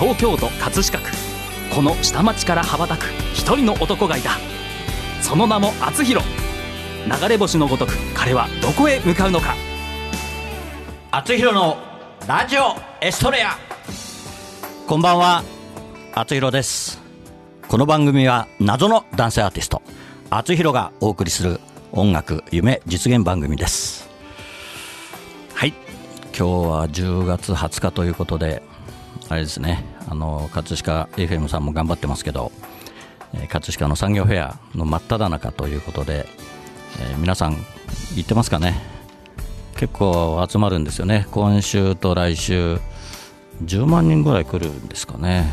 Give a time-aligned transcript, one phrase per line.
[0.00, 1.10] 東京都葛飾区。
[1.74, 4.30] この下町から羽ばたく一人の男がいた。
[5.20, 6.26] その名も厚弘。
[7.04, 9.54] 流れ星のごとく彼はどこへ向かうのか。
[11.10, 11.76] 厚弘の
[12.26, 13.58] ラジオエストレア。
[14.86, 15.44] こんばんは。
[16.14, 16.98] 厚弘です。
[17.68, 19.82] この番組は謎の男性アーティスト
[20.30, 21.60] 厚弘がお送りする
[21.92, 24.08] 音楽夢実現番組です。
[25.52, 25.74] はい。
[26.28, 28.62] 今日は10月20日ということで
[29.28, 29.89] あれですね。
[30.08, 32.52] あの葛飾 FM さんも頑張ってますけど、
[33.34, 36.26] えー葛飾の産業フェアの真っ只中ということで、
[37.00, 37.52] えー皆さん
[38.16, 38.80] 行ってますかね？
[39.76, 41.26] 結構集まるんですよね。
[41.30, 42.78] 今週と来週
[43.64, 45.52] 10万人ぐらい来るんですかね。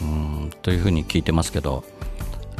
[0.00, 1.84] うんというふうに聞いてますけど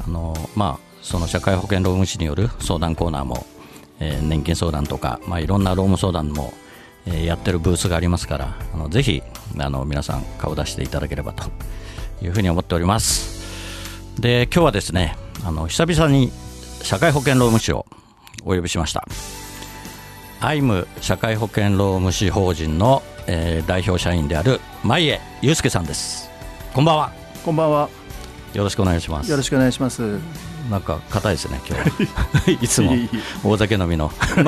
[0.06, 3.46] あのまあその社会保険労務士による相談コーナーも、
[3.98, 6.52] えー年金相談とか、まあ、いろんな労務相談も、
[7.06, 9.22] えーやってるブースがありますからあのぜひ
[9.58, 11.50] あの皆さん顔出していただければと
[12.22, 13.42] いうふうに思っております。
[14.20, 16.30] で今日はですねあの久々に
[16.82, 17.86] 社会保険労務士を
[18.44, 19.06] お呼びしました。
[20.40, 26.30] アイム社会保険労務士法人の、えー代表社員である前江祐介さんです。
[26.74, 27.12] こんばんは。
[27.44, 27.88] こんばんは。
[28.52, 29.30] よろしくお願いします。
[29.30, 30.51] よろしくお願いします。
[30.70, 31.76] なんか硬いですね今
[32.46, 32.52] 日。
[32.64, 32.92] いつも。
[33.44, 34.12] 大酒飲みの。
[34.36, 34.46] やっ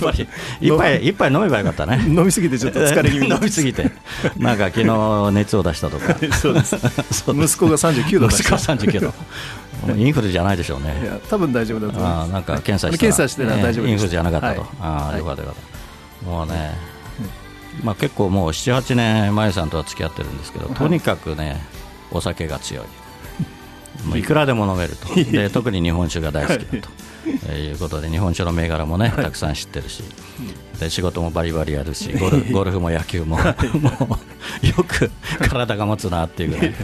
[0.00, 0.28] ぱり
[0.60, 2.04] 一杯一杯飲めばよかったね。
[2.06, 3.28] 飲みすぎてちょっと疲れ気味。
[3.28, 3.90] に 飲みすぎて。
[4.36, 6.16] なんか昨日熱を出したとか。
[6.32, 6.76] そうです。
[6.76, 9.14] 息子が39度だ息子は39度。
[9.96, 12.32] インフルじゃないでしょういねや、多分大丈夫だと思います。
[12.32, 14.66] なんか検査したら、検査してたら大丈夫インフルじゃなかったと、は
[15.12, 15.14] い。
[15.14, 15.56] あよかったよかっ
[16.24, 16.30] た。
[16.30, 16.74] もうね、
[17.82, 21.60] まあ、結構もう78年前さんとは付き合ってるんですけどとにかくね
[22.10, 22.84] お酒が強い
[24.04, 25.14] もういくらでも飲めると。
[25.14, 26.88] で特に日本酒が大好きだと、
[27.48, 30.02] えーいうことで日本酒の銘柄もねたくさん知ってるし。
[30.78, 33.38] で仕事もバリバリやるしゴルフ ゴルフも野球も。
[33.40, 35.10] もう よく
[35.48, 36.74] 体が持つなっていうぐらい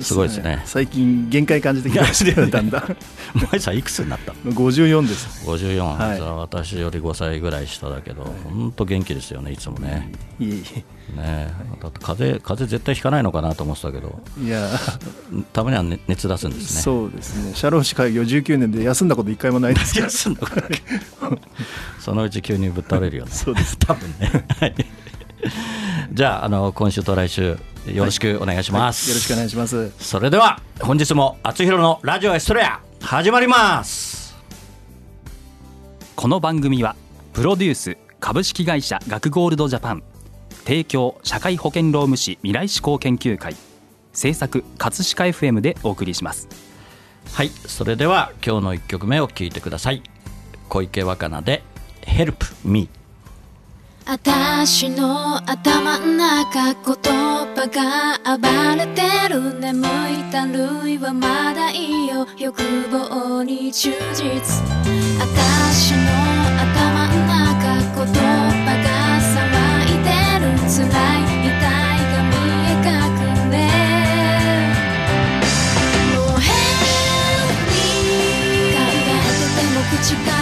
[0.00, 2.96] すごいですね最近限界感じてきましたよ、だんだん。
[3.50, 5.46] 前 さんいくつになったの？54です。
[5.46, 10.10] 54、はい私より5歳ぐらい下だけど、本当元気ですよね、いつもね。
[10.38, 10.62] いえい
[11.16, 11.52] ね
[11.82, 14.44] だって風邪風邪絶対ひかないのかなと思ってたけど、え。
[14.44, 14.68] いや、
[15.52, 16.82] たまには、ね、熱出すんですね。
[16.82, 17.54] そうですね。
[17.54, 19.98] 社労士開業19年で休んだこと一回もないです。
[20.00, 20.62] 休んだこと
[21.98, 23.30] そのうち急にぶっ倒れるよね。
[23.32, 23.76] そうです。
[23.78, 24.44] 多分ね。
[24.60, 24.74] はい
[26.12, 29.08] じゃああの、今週と来週、よろしくお願いします。
[29.10, 29.92] よろしくお願いします。
[29.98, 34.36] それでは、本日も、あつひろのラジオエストレア、始まります。
[36.16, 36.96] この番組は
[37.32, 40.02] プロデュース株式会社学ゴールドジャパン
[40.64, 43.54] 提供社会保険労務士未来志向研究会
[44.12, 46.48] 制作葛飾 FM でお送りします
[47.32, 50.02] はい、それでは今日の1曲目を聴いてください。
[50.68, 51.62] 小池若菜で
[52.02, 52.97] Help Me。
[54.10, 62.26] 私の頭ん中言葉が暴れてる眠いたるいはまだいいよ。
[62.38, 64.24] 欲望に忠実。
[65.20, 66.00] 私の
[66.56, 68.24] 頭ん中言葉
[68.80, 69.36] が騒
[69.84, 70.08] いで
[70.40, 70.56] る。
[70.64, 72.32] 辛い痛いが見
[72.64, 72.88] え隠
[73.52, 73.60] れ
[76.16, 77.76] もう Help me
[78.72, 80.37] 考えてても口か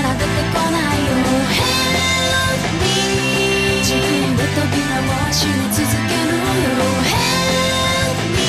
[5.36, 6.80] を閉め続けるよ。
[7.12, 8.40] Help me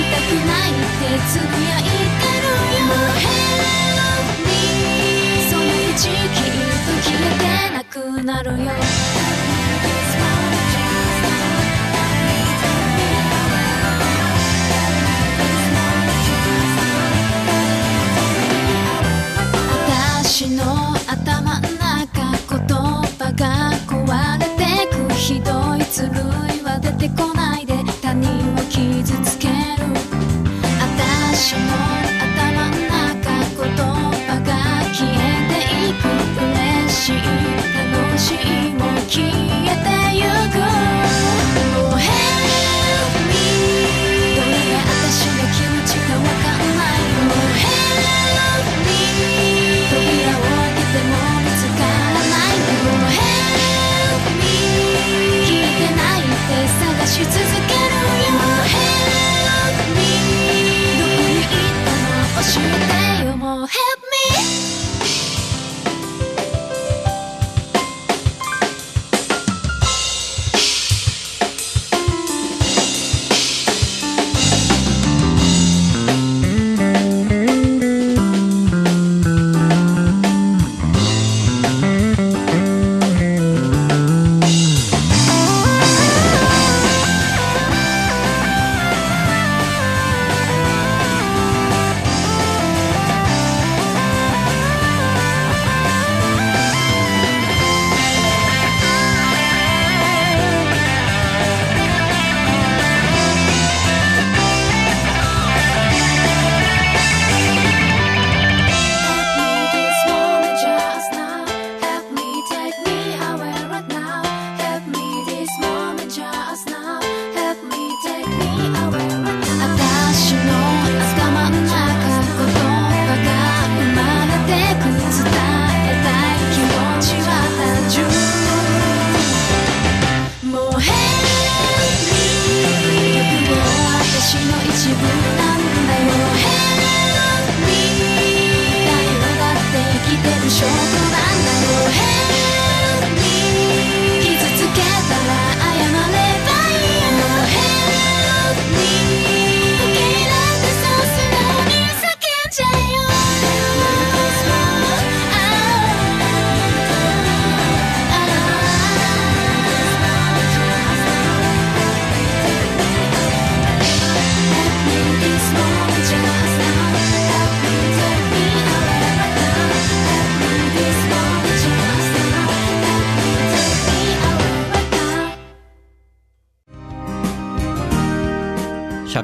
[0.00, 2.96] 痛くないってつぶやいてるよ。
[3.20, 4.50] Help me
[5.50, 7.44] そのうちきっと消えて
[7.74, 7.94] なく
[8.24, 8.72] なるよ。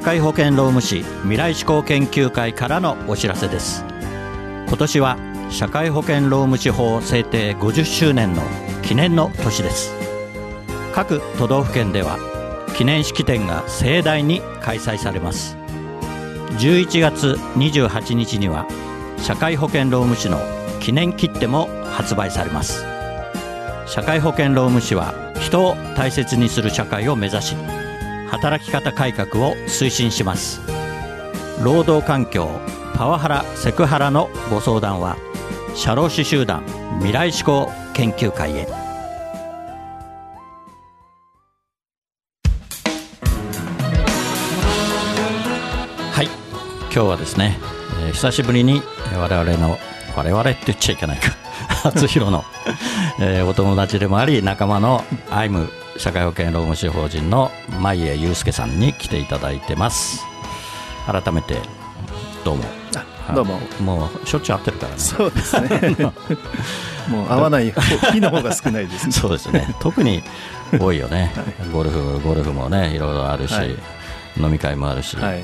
[0.09, 3.85] 会保険労務士未来志向研究会からのお知らせです。
[4.67, 5.17] 今年は
[5.51, 8.41] 社会保険労務士法制定50周年の
[8.81, 9.93] 記念の年です。
[10.95, 12.17] 各都道府県では
[12.75, 15.55] 記念式典が盛大に開催されます。
[16.57, 18.65] 11月28日には
[19.19, 20.39] 社会保険労務士の
[20.79, 22.83] 記念切手も発売されます。
[23.85, 27.78] 社会保険労務士は人を大切にする社会を目指し
[28.29, 30.61] 働き方改革を推進します。
[31.63, 32.49] 労働環境
[32.95, 35.17] パワハラセクハラのご相談は
[35.75, 36.63] 社労士集団
[36.99, 38.67] 未来志向研究会へ。
[46.11, 47.57] はい今日はですね、
[48.05, 48.81] えー久しぶりに
[49.17, 49.77] 我々の
[50.15, 51.29] 我々って言っちゃいけないか
[51.83, 52.43] 初弘の、
[53.19, 60.23] えーお友達でもあり仲間のアイム社会保険労務士法人の前江祐介さんに来ていただいてます。
[61.05, 61.57] 改めて
[62.45, 62.63] どうも。
[63.27, 63.59] あどうも。
[63.81, 64.99] もうしょっちゅう会ってるからね。
[64.99, 65.95] そうですね。
[67.09, 67.81] もう合わない方
[68.11, 69.11] 日の方が少ないですね。
[69.11, 69.75] そうですね。
[69.79, 70.23] 特に
[70.79, 71.31] 多いよね。
[71.73, 73.75] ゴルフゴルフもねいろいろあるし、はい。
[74.37, 75.43] 飲み会もあるし、はい。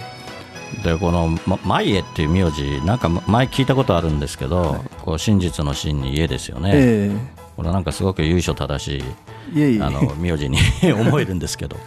[0.83, 7.12] でこのま前江っていう名字なんか前聞いたことあるんですけど、こう真実の真に家ですよね、え
[7.56, 9.81] これなんかすごく由緒正しいえいえいえ。
[9.81, 10.57] あの名字に
[10.94, 11.77] 思えるんですけど。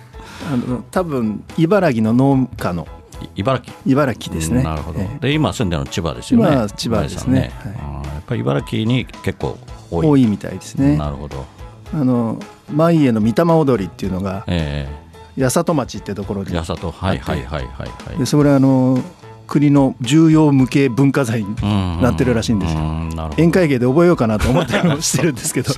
[0.50, 2.87] あの多分茨城の農家の。
[3.22, 3.75] い茨城。
[3.87, 4.62] 茨城ですね。
[4.62, 5.19] なるほど、ええ。
[5.20, 6.49] で今住んでるの千葉ですよね。
[6.49, 7.52] 今は千葉ですね。
[7.64, 9.58] 前さんあーやっぱり茨城に結構
[9.90, 10.06] 多い。
[10.06, 10.96] 多いみたいですね。
[10.96, 11.44] なるほど。
[11.93, 12.38] あの
[12.70, 14.87] 前への御霊踊りっていうのがえ
[15.38, 18.19] 八里町ってところでえ八里はいはいはいはいはい。
[18.19, 19.02] でそれはあの
[19.48, 21.56] 国の重要無形文化財に
[22.00, 22.74] なってるらしいんです。
[22.74, 23.08] ようん。
[23.10, 23.42] なるほど。
[23.42, 25.72] 宴会芸で覚えようかなと思ったりもしてるんですけど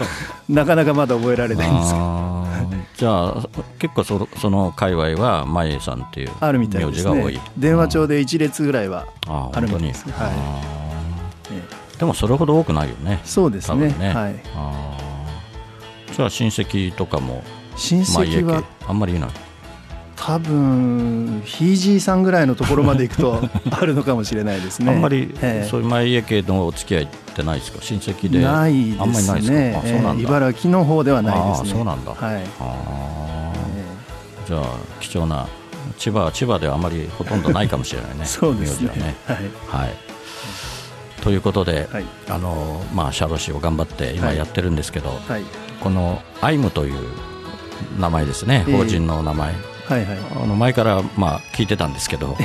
[0.48, 7.34] なかなかまだ覚えられないんですじゃあ結構そのその界隈は前江さんっていうあるみたい名です字が多い。
[7.34, 10.12] ね電話帳で1列ぐらいはあるみたいですね。
[10.12, 10.28] は
[11.96, 11.98] い。
[11.98, 13.20] でもそれほど多くないよね。
[13.24, 13.94] そうですね。
[13.98, 14.12] ね。
[14.12, 14.34] はい。
[14.54, 17.42] あゃあ親戚とかも
[17.76, 19.30] 親戚はあんまりいない
[20.22, 24.92] 多分ひいじいさんぐらいのところまで行くと あるのかもしれないですね。
[24.92, 25.68] あんまりええ。
[25.68, 27.78] そういう前家系のお付き合いってないですか？
[27.80, 28.40] 親戚で。
[28.42, 31.70] ないあんまりですね茨城の方ではないですね。
[31.70, 32.10] そうなんだ。
[32.12, 32.44] はいあえ。
[34.44, 34.62] ーじゃあ
[35.00, 35.46] 貴重な
[35.96, 38.16] 千葉は千葉ではあまりほとんどないかもしれないね。
[38.22, 38.90] え そうですね。
[38.96, 39.14] ね。
[39.26, 39.36] はい。
[39.84, 39.94] はい。
[41.22, 42.04] ということで、はい。
[42.28, 44.36] あのまあ社労士を頑張って今はい。
[44.36, 45.42] やってるんですけど、はい。
[45.80, 46.94] このアイムという
[47.98, 48.64] 名前ですね。
[48.68, 48.76] ええ。
[48.76, 49.54] 法人の名前、
[49.90, 50.18] はいはい。
[50.42, 52.36] あの前からまあ聞いてたんですけど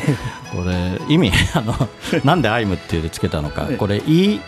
[0.52, 1.74] これ意味 あの
[2.26, 3.78] なんでアイムっていうつけたのかええ。
[3.78, 4.40] これ EI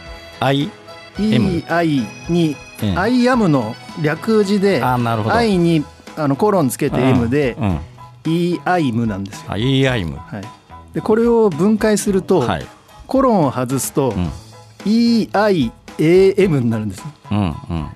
[1.20, 2.98] EI にええ。
[2.98, 5.36] I am の略字であなるほど。
[5.36, 5.84] I に
[6.18, 7.70] あのコロンつけて M でうん。
[7.70, 7.80] うん
[8.28, 9.46] EIM なんですよ。
[9.48, 10.18] あ E アイム。
[10.18, 10.42] はい。
[10.94, 12.66] でこれを分解するとはい。
[13.06, 14.30] コロンを外すとうん。
[14.86, 17.04] EIAM になるんです。
[17.32, 17.88] うんうんうん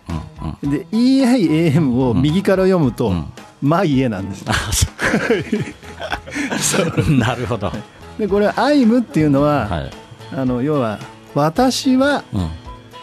[0.63, 0.69] うん。
[0.69, 3.25] で EIAM を右から読むとうん
[3.61, 4.90] 「マイエ」なんですあそう
[7.19, 7.71] なるほど。
[8.17, 9.91] でこれ「アイム」っていうのは、はい。
[10.35, 10.99] あの要は
[11.35, 12.49] 「私はうん。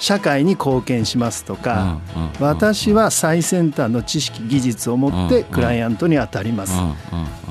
[0.01, 6.75] 社会に貢献します」とか、うんうん私は最先端の知識技術を持ってうんクライアントに当たります」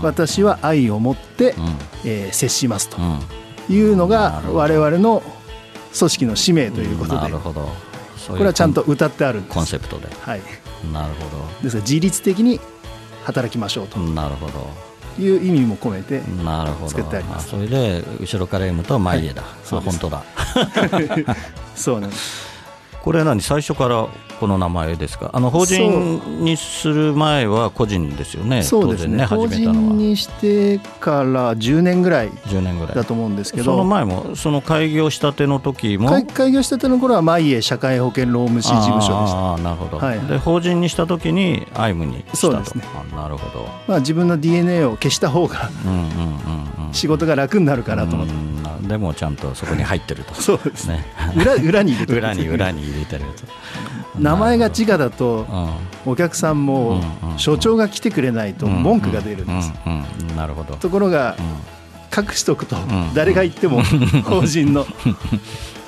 [0.02, 1.76] 私は愛を持って、うん。
[2.06, 2.98] えー接しますと。
[2.98, 3.20] うん。
[3.70, 5.22] いうのなが我々の
[5.98, 7.70] 組織の使命ということで、なるほど。
[8.30, 9.54] これはちゃんと歌ってあるんです。
[9.54, 10.08] コンセプトで。
[10.22, 10.42] はい、
[10.94, 11.14] なる
[11.64, 12.60] ですから自律的に
[13.28, 14.00] 働きましょうと。
[14.00, 14.70] なるほど。
[15.20, 16.22] いう意味も込めて、
[16.88, 17.50] 作ってあります。
[17.50, 21.36] それで後ろから読むと前家だ、そうですあ本当だ。
[21.76, 22.48] そうなんです。
[23.04, 23.42] これは何？
[23.42, 24.08] 最初から
[24.39, 25.29] この名前ですか？
[25.34, 28.63] あの法人にする前は個人ですよね？
[28.63, 28.91] そう。
[28.91, 29.25] ですね。
[29.25, 32.96] 法当然ね始めたの人はにしてから10年ぐらい10年ぐらい。
[32.96, 36.10] だと思うんですけそのど前もその開業したての時も？
[36.10, 39.38] 開開業したての頃はマイエ社会保険労務士事務所でした。
[39.38, 40.20] ああなるほど、はい。
[40.22, 42.38] で法人にした時にアイムにしたと。
[42.38, 42.84] そうですね。
[42.96, 43.65] あなるほど。
[43.88, 50.34] まあ、自分の DNA を消した方がうんうんうんうん仕事が楽になるかなと思って、うんでもちゃんとそこに入ってると。
[50.36, 50.88] そうです。
[50.88, 51.41] ねね。
[51.41, 52.20] 裏裏に入れてる。
[52.20, 53.44] 裏に裏に入れてると
[54.28, 56.12] 名前が自我だとうん。
[56.12, 57.02] お客さんも
[57.36, 59.74] 所長が来てくれないと文句が出るんです、
[60.80, 62.26] ところがうん。
[62.26, 63.84] 隠しとくとん誰が言っても
[64.24, 64.86] 法人の。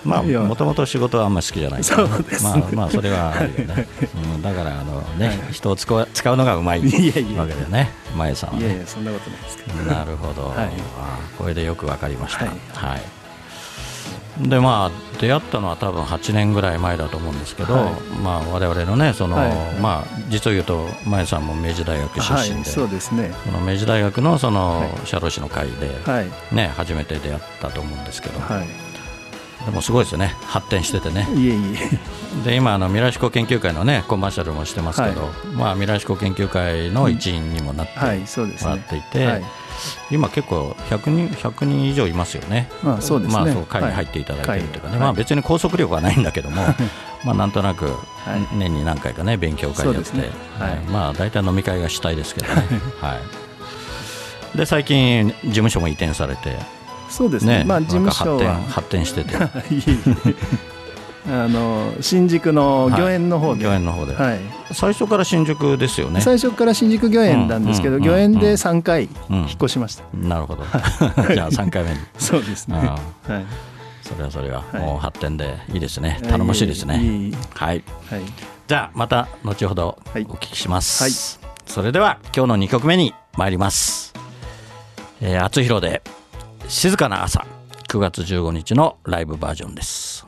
[0.03, 1.84] まあもともと仕事はあんまり好きじゃない。
[1.84, 3.88] からまあまあそれはあるよね、
[4.34, 6.79] うん、だからあのね、人を使う使うのがうまい。
[6.79, 7.91] わけだよね。
[8.15, 9.93] 前さんはいやいねやそんなことないですけど。
[9.93, 10.69] なるほど、はい。
[11.00, 12.46] あこれでよくわかりました。
[12.46, 12.55] はい。
[12.74, 13.01] はい
[14.41, 17.93] でまあ出会ったのは多分8年ぐらい前だと思うんですけど、はい。
[18.24, 19.81] まあ我々のねその、はい。
[19.81, 23.34] まあ実を言うと前さんも明治大学出はい身で、そうですね。
[23.46, 25.08] この明治大学のその、はい。
[25.08, 26.55] 社労士の会で、はい。
[26.55, 28.88] ね初めて出会ったと思うんですけど、はい
[29.65, 30.35] でもすごいですよね。
[30.45, 31.27] 発展しててね。
[31.35, 32.43] いえいえ。
[32.43, 39.43] で今あの未来志向研究会のねコマーシャルもしてますけど、はまあ未来志向研究会の一員にもなってもらねっていて、はい。
[40.11, 42.69] 今結構100人 ,100 人以上いますよね。
[42.83, 43.35] まあそうですね。
[43.35, 44.99] まあそう会に入っていただいてるというかね、はい。
[45.01, 46.63] まあ別に拘束力はないんだけども、
[47.25, 48.55] まあなんとなくはい。
[48.57, 50.29] 年に何回かね勉強会やって、ね。
[50.57, 50.69] はい。
[50.71, 50.79] はい。
[50.85, 52.63] まあ大体飲み会が主体ですけどね。
[53.01, 54.57] はい。
[54.57, 56.57] で最近事務所も移転されて
[57.09, 57.63] そうですね。
[57.65, 58.55] まあ事務所は。
[58.55, 59.35] 発展発展してて、
[61.27, 64.39] あの新宿の御苑の方で、御苑の方で、はい、
[64.71, 66.21] 最初から新宿ですよね。
[66.21, 69.37] 最初から新宿御苑なんですけど、うん御苑で3回うん。
[69.39, 70.63] 引っ越しました、なるほど。
[71.33, 71.97] じゃあ3回目に。
[72.17, 72.77] そうですね。
[72.77, 73.45] あはい。
[74.01, 74.81] それはそれは、はい。
[74.81, 76.19] もう発展でいいですね。
[76.23, 77.31] 頼もしいですね。
[77.53, 77.83] はい。
[78.09, 78.21] はい。
[78.67, 80.25] じゃあまた後ほどおはい。
[80.25, 81.03] 聞きします。
[81.03, 81.11] はい。
[81.65, 84.13] それでは今日の2曲目に参ります。
[85.21, 86.01] えー、厚弘で
[86.69, 87.47] 静かな朝
[87.88, 90.27] 9月15日のライブバージョンです。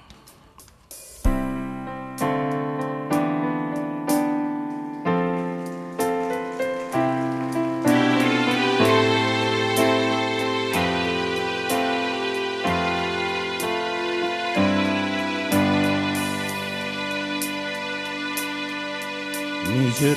[19.67, 20.15] 未熟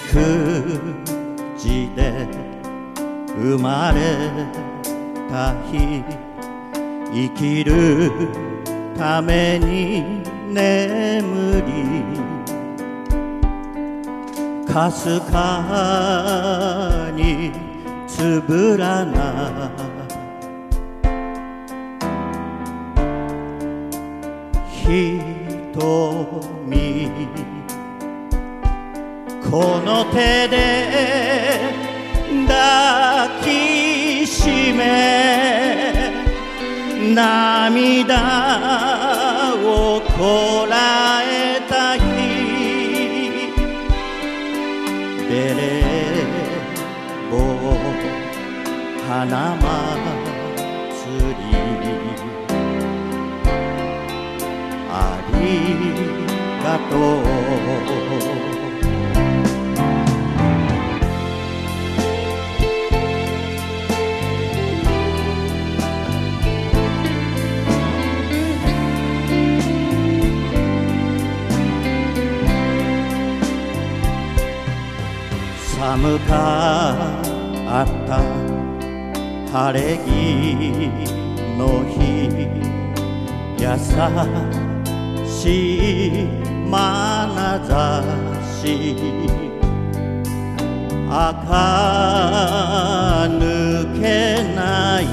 [1.58, 2.26] 地で
[3.36, 4.73] 生まれ
[5.34, 6.04] た日
[7.12, 8.12] 生きる
[8.96, 11.72] ために眠り
[14.72, 17.50] かすかに
[18.06, 19.72] つぶらな
[24.70, 25.34] 瞳。
[29.50, 30.54] この手で
[32.48, 33.73] 抱き
[34.26, 36.12] しめ
[37.14, 38.16] 涙
[39.56, 42.04] をこらえた日
[45.28, 46.26] ベレー
[47.30, 47.34] 帽
[49.06, 49.64] 花祭
[51.18, 51.42] り。
[54.90, 55.36] あり
[56.62, 56.94] がと
[57.30, 57.33] う。
[75.84, 76.32] 寒か
[77.84, 78.16] った
[79.52, 80.08] 晴れ着
[81.58, 82.00] の日。
[83.60, 83.66] 優
[85.28, 85.36] し
[86.06, 86.26] い
[86.70, 86.74] 眼
[87.68, 88.02] 差
[88.62, 88.96] し
[91.10, 91.68] 垢
[93.28, 94.02] 抜け
[94.54, 95.04] ない。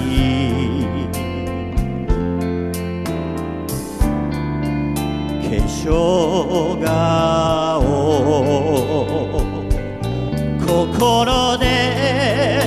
[5.43, 7.60] 化粧顔
[10.71, 12.61] 心で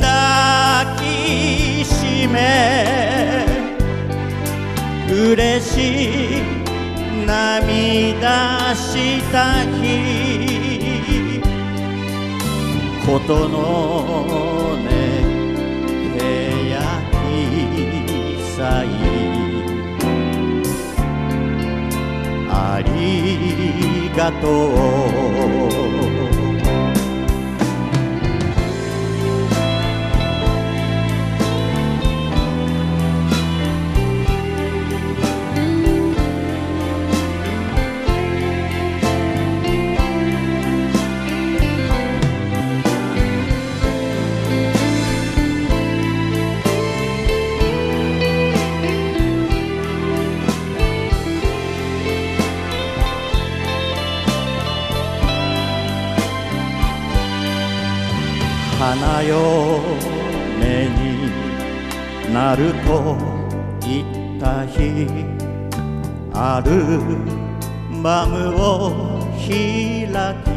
[0.00, 3.44] 抱きしめ
[5.10, 5.74] 嬉し
[6.38, 6.42] い
[7.26, 11.40] 涙した日
[13.04, 14.88] ことのね
[16.16, 16.78] けや
[17.10, 18.86] きさい
[22.48, 24.44] ありがと
[25.84, 25.87] う。
[66.98, 69.46] アルバムを開
[70.44, 70.48] き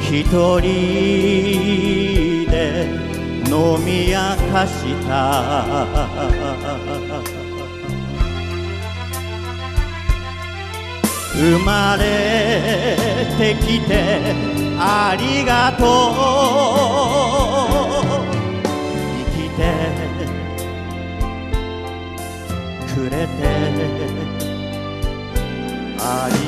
[0.00, 0.24] 一
[0.60, 0.62] 人
[2.50, 2.88] で
[3.46, 3.52] 飲
[3.84, 4.16] み明
[4.50, 4.72] かし
[5.06, 5.12] た。
[11.34, 12.02] 生まれ
[13.38, 14.34] てきて
[14.76, 15.84] ありがと
[17.84, 17.87] う。
[22.98, 23.28] くれて。
[26.00, 26.47] あり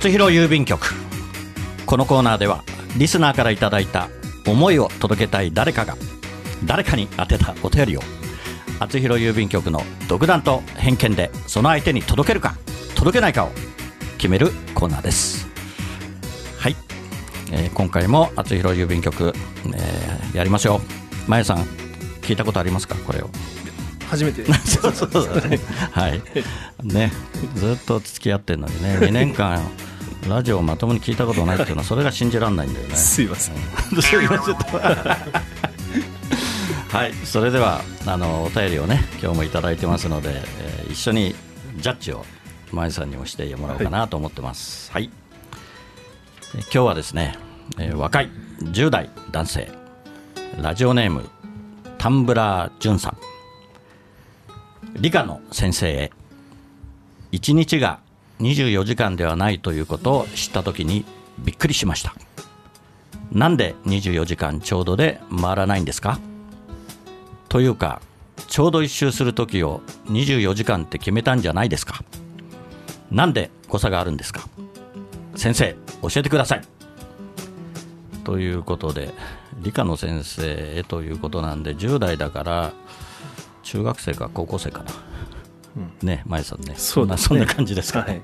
[0.00, 0.80] 厚弘郵便局。
[1.84, 2.64] このコーナーでは
[2.96, 4.08] リスナーからいただいた
[4.46, 5.94] 思いを届けたい誰かが
[6.64, 8.00] 誰かに宛てたお便りを
[8.78, 12.54] 厚弘郵便局の独断と偏見でその相手に届けるか
[12.94, 13.50] 届けないかを
[14.18, 15.48] 決めるコーナーです。
[16.58, 16.76] はい、
[17.52, 19.34] えー今回も厚弘郵便局、
[19.66, 20.80] えーやりますよ
[21.26, 21.58] まやさん
[22.22, 22.94] 聞いたことありますか？
[22.94, 23.28] これを。
[24.08, 24.44] 初めて。
[24.64, 25.28] そうそうそう。
[25.92, 26.22] はい。
[26.82, 27.12] ね、
[27.56, 29.60] ずっと付き合ってるのにね、2年間、
[30.28, 32.94] ラジオをまともに聞いたことないっていうのは、それが信じられないんだよね。
[32.94, 33.54] すいません
[36.90, 41.36] はい、それでは、あの、お便りをね、今日もいただいてますので、えー一緒に
[41.76, 42.26] ジャッジを、
[42.72, 44.90] まゆさんにもしてもらおうかなと思ってます。
[44.92, 45.08] はい。
[46.56, 47.38] え今日はですね、
[47.78, 48.30] えー若い
[48.62, 49.70] 10代男性、
[50.60, 51.28] ラジオネーム、
[51.96, 53.16] タンブラージュンさん。
[55.00, 56.10] 理科の先生へ
[57.32, 58.00] 1日が
[58.40, 61.04] 24時間ではないということを知った時に
[61.38, 62.14] びっくりしました。
[63.32, 66.18] なんで24時間ちょうどで回らないんですか？
[67.48, 68.02] というか
[68.48, 72.02] ちょうど一周する時を24時間って決めたんじゃないですか？
[73.10, 74.48] なんで誤差があるんですか？
[75.36, 76.62] 先生教えてください。
[78.24, 79.14] ということで
[79.62, 80.44] 理科の先生
[80.78, 82.72] へということなんで10代だから
[83.62, 84.90] 中学生か高校生かな、
[86.02, 86.74] ね前さんね。
[86.76, 88.20] そんなそんな感じですか、はい。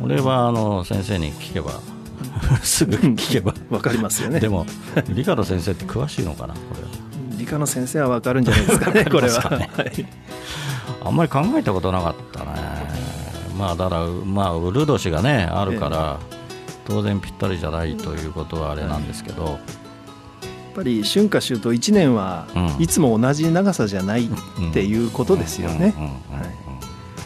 [0.00, 1.72] 俺はあの先生に聞けば
[2.62, 3.54] すぐ聞けば。
[3.70, 4.40] わかりますよね。
[4.40, 4.66] でも
[5.08, 6.88] 理科の先生って詳しいのかなこれは。
[7.36, 9.88] 理科の先生はわかるんじゃないですかねこれは、わかりますかは。
[9.88, 10.06] い。
[11.04, 12.46] あんまり考えたことなかったね。
[13.56, 16.18] まあだからまあウル年がねあるから、
[16.86, 19.58] 当然ぴったりじゃないということはあれなんですけど、やっ
[20.70, 22.82] ぱり春夏秋冬1年はうん。
[22.82, 25.94] いつも同じ長さじゃないっていうことですよね。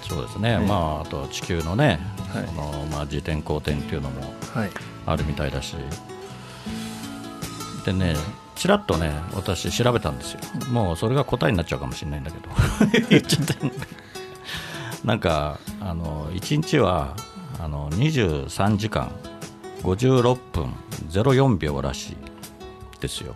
[0.08, 0.66] そうですね、ええ。
[0.66, 1.98] まああと地球のね、
[2.32, 2.46] はい。
[2.46, 4.22] そのまあ自転公転っていうのも
[4.54, 4.70] はい。
[5.06, 5.76] あるみたいだし。
[7.84, 8.14] でね
[8.54, 10.40] ちらっとね私調べたんですよ。
[10.70, 12.48] もうそれが答えになっちゃうかもしれないんだけど。
[13.10, 13.54] 言っちゃって
[15.04, 17.14] なんかあの1日は
[17.62, 19.12] あの23時間
[19.82, 20.72] 56分
[21.10, 22.16] 04秒らしい
[23.04, 23.34] ですよ。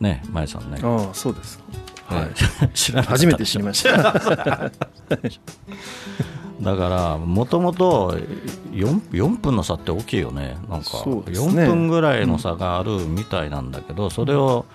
[0.00, 0.78] ね前さんね。
[0.82, 1.58] ああそうです
[2.06, 2.30] はい。
[2.74, 4.70] 知らな初めて知りました。
[6.60, 8.18] だからもともと
[8.72, 10.58] 4, 4分の差って大きいよね。
[10.68, 11.62] なんかそうですね。
[11.64, 14.66] 4分ぐらいの差があるみたいなんだけど、それを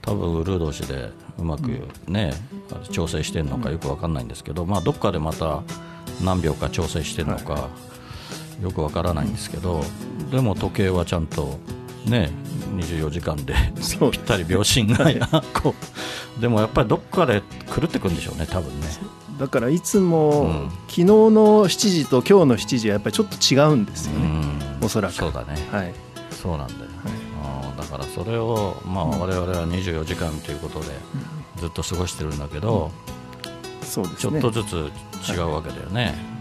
[0.00, 2.32] 多分ウルー同士でうまくね、
[2.90, 5.60] 調整してるのかよくわかんないんですけど、まあ、どっかでまた
[6.22, 7.68] 何秒か調整してるのか
[8.62, 9.82] よくわからないんですけど、
[10.30, 11.58] でも時計はちゃんと
[12.06, 12.30] ね
[12.76, 13.54] 24時間で。
[14.12, 15.74] ぴったり秒針がこ
[16.38, 16.40] う。
[16.40, 18.86] でもやっぱりどっかで狂ってくんでしょうね多分ね。
[19.38, 20.70] だからいつも、うん。
[20.88, 21.30] 昨日の
[21.68, 24.26] 7時と今日の7時はやっぱりちょっと違うんですよね、
[24.80, 24.86] うん。
[24.86, 25.14] おそらく。
[25.14, 25.54] そうだね。
[25.70, 25.94] はい。
[26.30, 26.90] そうなんだよ、
[27.42, 30.86] あーだだからそれを、まあ、我々は24時間ということで
[31.56, 32.90] ずっと過ごしてるんだけど、
[33.82, 34.40] そうですね。
[34.40, 34.74] ちょっとずつ
[35.32, 36.34] 違うわけだよね。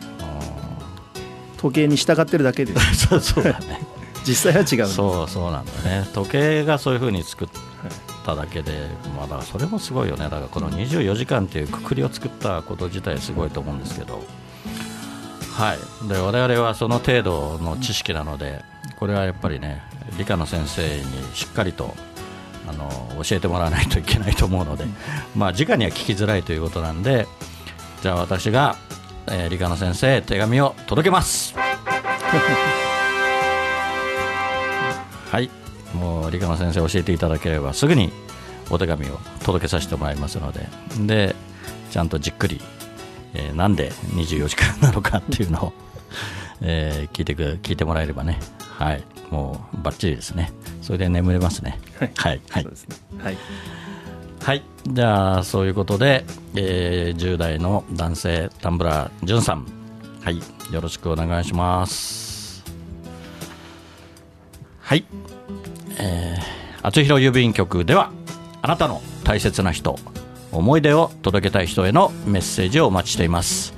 [1.63, 3.79] 時計に従ってるだけでうん そうそうだね
[4.25, 6.07] 実際は違うそうそうなんだね。
[6.13, 7.47] 時計がそういうふうに作っ
[8.25, 8.71] ただけで、
[9.15, 10.23] まあ、だからそれもすごいよね。
[10.23, 14.23] だからこの24時間っていうくくりを作ったこと自体すごいと思うんですけど。
[15.53, 16.07] はい。
[16.07, 18.63] で我々はその程度の知識なので
[18.97, 19.81] これはやっぱりね
[20.17, 21.93] 理科の先生にしっかりと
[22.67, 22.89] あの
[23.23, 24.85] 教えてもらわないといけないと思うので、
[25.35, 27.27] まあ直には聞きづらいということなんで
[28.01, 28.77] じゃあ私が、
[29.27, 31.55] えー理科の先生へ手紙を届けます
[35.33, 35.49] はい。
[35.95, 38.11] もう理科の先生教えていただければすぐに
[38.69, 40.67] お手紙を届けさせてもらいますので。
[41.07, 41.35] で
[41.89, 42.61] ちゃんとじっくり、
[43.33, 45.73] えーなんで24時間なのかっていうのを、
[46.61, 48.39] えー聞いてく聞いてもらえればね。
[48.77, 49.03] はい。
[49.31, 50.51] もうバッチリですね。
[50.83, 51.79] それで眠れますね。
[51.99, 52.11] はい。
[52.15, 52.67] はい、はい。
[53.23, 53.37] はい。
[54.43, 59.65] はい、じゃあそういうことで、えー10代の男性タンブラーさん、
[60.23, 60.37] はい、
[60.71, 62.22] よろしくお願いします。
[64.93, 65.05] はい、
[65.97, 68.11] えー、厚弘郵便局では
[68.61, 69.95] あなたの大切な人、
[70.51, 73.73] 思い出を届けたい人へのメッセージをお待ちしています。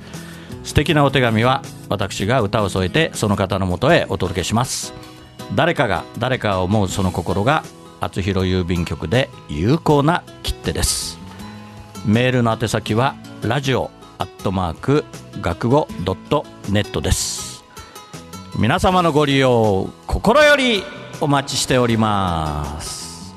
[0.62, 4.92] 素敵なお手紙は私が歌を添えてその方のもとへお届けします。
[5.54, 7.64] 誰かが誰かを思うその心が
[8.00, 11.18] 厚弘郵便局で有効な切手です
[12.04, 15.04] メールの宛先はラジオアットマーク
[15.40, 17.64] 学語ドットネットです
[18.58, 20.82] 皆様のご利用心より
[21.20, 23.34] お待ちしております。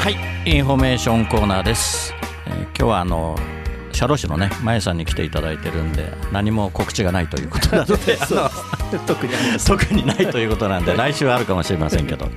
[0.00, 0.10] は
[0.46, 2.14] いインフォメーションコーナーです、
[2.46, 3.36] えー今日はあの
[3.92, 8.16] 社労士のね前さんに来ていただいてるんで何も告知がないということなので
[9.04, 9.32] 特に
[9.66, 12.28] 特にないということなんで 来週はあるかもしれませんけど。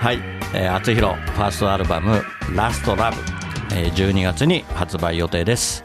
[0.00, 0.18] はい
[0.52, 2.22] えー厚弘ファーストアルバム
[2.54, 3.16] 「ラストラブ。
[3.16, 5.82] えー12月に発売予定です。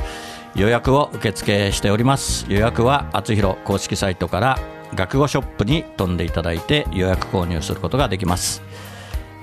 [0.55, 2.45] 予約を受付しております。
[2.49, 4.59] 予約は厚弘公式サイトから
[4.95, 8.61] 学語ショップに飛んでいただいて予約購入することができます。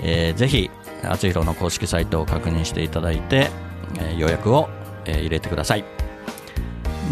[0.01, 0.71] えーぜひ
[1.03, 3.51] 厚弘の公式サイトを確認していただいて、
[3.99, 4.69] えー予約を、
[5.05, 5.85] えー入れてください。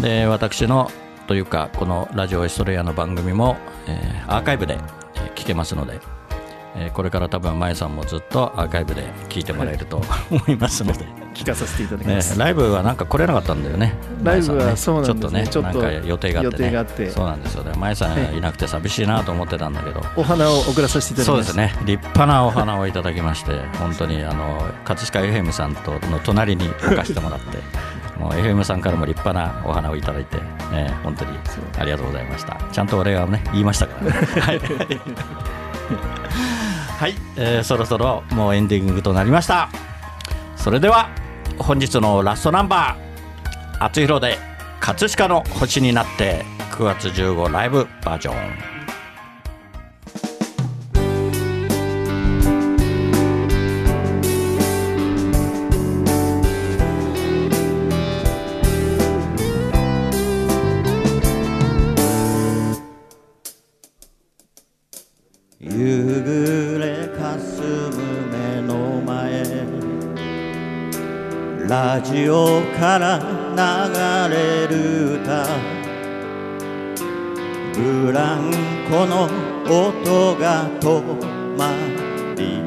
[0.01, 0.91] で私の
[1.27, 3.57] というかこのラジオエストレアの番組も、
[3.87, 4.77] えーアーカイブで、
[5.35, 5.99] 聞けますので、
[6.75, 13.93] えーこれから多分前さんもずっとアーカイブで聞いてもらえると思いますので、聞かさせていただきねま、す、ライブはなんか来れなかったんだよね。
[14.23, 15.47] ライブはそうなんですね。
[15.47, 16.65] ちょっとねちょっとなんか予定があってね。
[16.65, 17.09] 予定があって。
[17.09, 17.73] そうなんですよね。
[17.77, 18.41] 前さんい。
[18.41, 20.01] なくて寂しいなと思ってたんだけど。
[20.15, 21.73] お花を送らさせていただきまそうですすね。
[21.85, 27.57] 立派なお花をいただきまして本当にあの葛飾 FM さんとの隣に置かせてもらって
[28.19, 30.37] もう FM さんからも立派なお花をいただいて、
[30.73, 31.31] えー本当に
[31.77, 32.57] ありがとうございました。
[32.71, 34.11] ちゃんと俺がね言いましたからね。
[34.41, 34.61] はい、
[36.97, 39.69] はいえーそろそろもうエンディングとなりました。
[40.55, 41.09] それでは
[41.57, 44.39] 本日のラストナンバー「あつひろで
[44.79, 48.84] 葛飾の星になって」9月15ライブバージョン。
[71.95, 73.19] ラジオから
[73.55, 75.47] 流れる歌。
[77.73, 78.51] ブラン
[78.89, 79.29] コの
[79.63, 81.01] 音が止
[81.57, 81.71] ま
[82.35, 82.59] り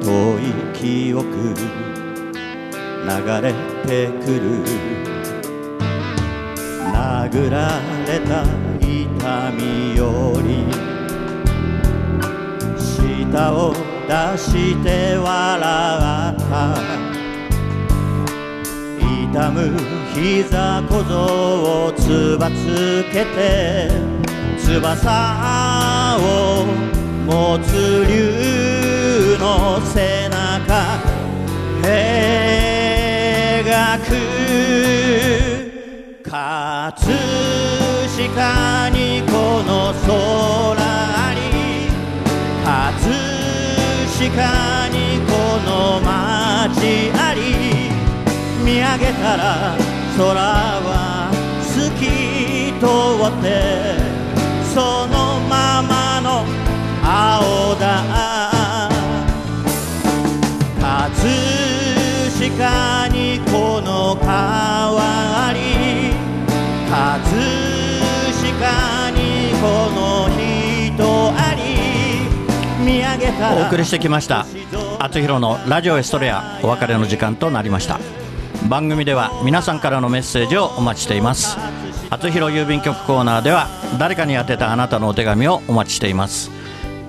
[0.00, 1.26] 遠い記憶。
[3.02, 3.10] 流
[3.42, 3.52] れ
[3.88, 4.62] てくる。
[6.92, 8.44] 殴られた
[8.78, 10.46] 痛みより。
[12.78, 13.74] 舌を
[14.06, 15.85] 出して笑っ
[19.46, 19.70] 痛む
[20.12, 21.14] 膝小僧
[21.86, 23.88] をつばつけて
[24.58, 26.66] 翼を
[27.24, 30.98] 持つ竜の背中
[31.80, 31.86] 描
[33.98, 34.06] く。
[36.24, 36.90] 葛
[38.16, 39.32] 飾にこ
[39.62, 40.10] の空
[41.34, 41.38] に
[42.64, 43.14] 葛
[44.18, 45.30] 飾にこ
[45.64, 47.15] の街あり
[48.76, 49.74] 見上げたら
[50.18, 51.30] 空は
[51.62, 52.84] 透き通
[53.24, 53.96] って
[54.74, 56.44] そのままの
[57.02, 58.04] 青だ。
[60.78, 61.24] 葛
[62.58, 66.12] 飾にこの変わり
[66.90, 67.32] 葛
[68.60, 71.64] 飾にこの人あり。
[72.84, 74.44] 見上げたらお送りしてきました
[74.98, 78.25] 厚弘のラジオエストレアお別れの時間となりました。
[78.68, 81.56] 番組では皆さんからのメッセージをお待ちしています。
[82.10, 86.50] 厚弘郵便局コーナーでは誰かに宛てたあなたのお手紙をお待ちしています。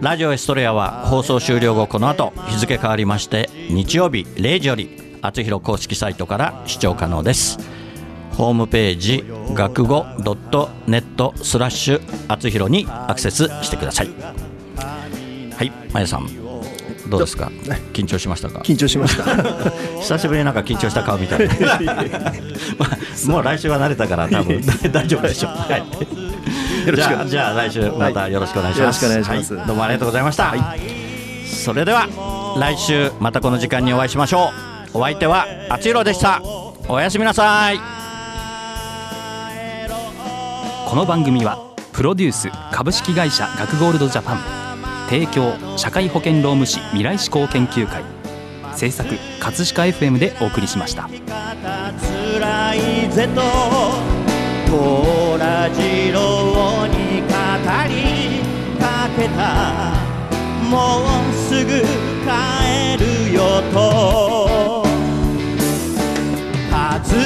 [0.00, 4.90] ラジオエストレアは放送終了後この後日付変わりまして日曜日0時より
[5.22, 7.58] 厚弘公式サイトから視聴可能です。
[8.32, 14.08] ホームページ学語ドットネットスラッシュ厚弘にアクセスしてください。
[15.56, 16.28] はいまやさん
[17.08, 17.46] どうですか？
[17.94, 18.58] 緊張しましたか？
[18.60, 19.24] 緊張しました。
[20.00, 21.48] 久しぶりになんか緊張した顔みたい。
[21.48, 21.54] な
[22.78, 24.60] まあもう来週は慣れたから多分
[24.92, 25.82] 大丈夫でしょう、はい、
[26.84, 29.60] じゃあじゃあ来週またよろしくお願いします、はいよろしくお願いします。
[29.60, 30.54] はどうもありがとうございました、
[31.46, 32.08] それでは
[32.58, 34.50] 来週またこの時間にお会いしましょ
[34.94, 34.98] う。
[34.98, 36.42] お相手はあつひろでした。
[36.88, 37.80] おやすみなさい。
[40.86, 41.58] この番組は
[41.92, 44.38] プロデュース株式会社学ゴールドジャパン。
[45.08, 48.02] 提供社会保険労務士未来志向研究会。
[48.76, 49.04] 制作
[49.40, 51.08] 葛飾 FM でお送りしました
[54.74, 54.84] つらいぜと
[55.34, 57.28] トラジロに語
[57.88, 57.94] り
[58.80, 59.94] かけた。
[60.68, 61.70] もうすぐ
[62.24, 64.84] 帰るよと。
[66.70, 67.22] 葛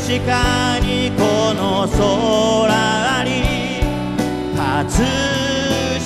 [0.00, 1.22] 飾にこ
[1.54, 1.98] の空
[3.18, 3.28] あり。
[4.56, 5.06] 葛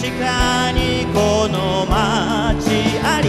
[0.02, 3.28] 飾にこの街あり。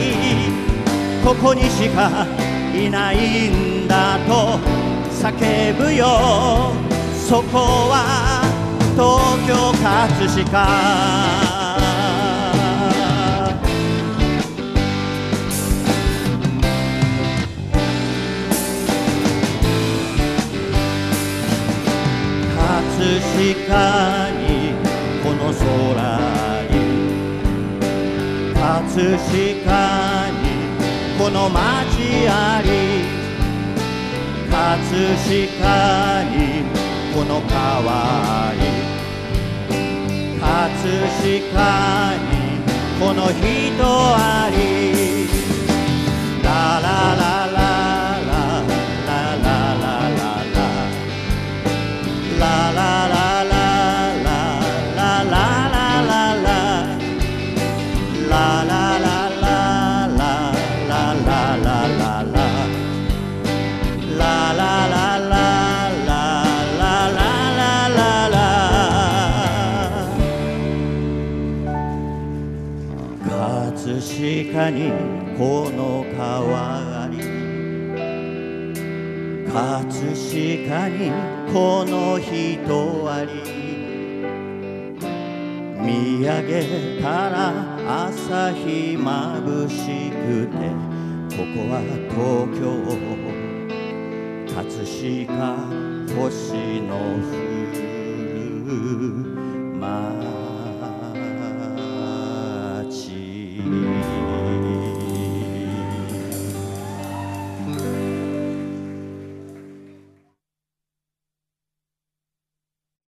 [1.24, 2.26] ここにしか
[2.74, 4.60] いないんだと
[5.12, 6.74] 叫ぶよ。
[7.28, 7.58] そこ
[7.90, 7.96] は
[8.96, 9.00] 東
[9.48, 10.52] 京葛飾。
[22.58, 24.44] 葛飾に
[25.24, 25.64] この空
[26.70, 26.74] に
[28.54, 28.60] 葛
[29.18, 29.72] 飾
[30.32, 30.44] に
[31.18, 31.60] この街
[32.28, 32.30] あ
[32.62, 32.70] り。
[34.52, 36.51] 葛飾に
[37.14, 38.60] この川に。
[40.40, 40.48] 葛
[41.20, 42.32] 飾に
[43.00, 43.44] この人
[43.84, 45.28] あり。
[46.42, 46.50] ラ
[46.82, 47.41] ラララララ
[74.62, 74.92] 飾に
[75.40, 77.18] この川あり
[79.48, 81.10] 葛飾に
[81.52, 83.32] この人あり
[85.82, 90.54] 見上げたら朝日眩しくて
[91.36, 92.22] ここは東
[92.60, 92.62] 京
[94.54, 94.62] 葛
[95.26, 95.42] 飾
[96.16, 97.62] 星の降る